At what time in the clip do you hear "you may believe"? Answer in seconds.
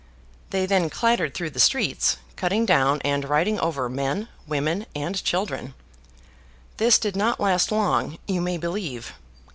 8.27-9.13